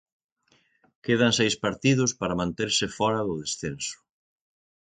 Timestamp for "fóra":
2.97-3.21